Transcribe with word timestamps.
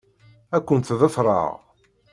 Ad 0.55 0.63
kent-ḍefṛeɣ. 0.67 1.47